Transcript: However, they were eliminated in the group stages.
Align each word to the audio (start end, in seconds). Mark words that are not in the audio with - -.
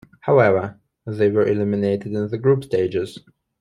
However, 0.21 0.79
they 1.05 1.29
were 1.29 1.45
eliminated 1.45 2.11
in 2.13 2.27
the 2.27 2.39
group 2.39 2.63
stages. 2.63 3.19